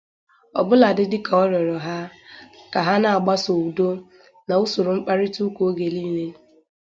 [0.59, 1.97] ọbụladị dịka ọ rịọrọ ha
[2.71, 3.89] ka ha na-agbaso udo
[4.47, 6.25] nà usoro mkparịtaụka oge niile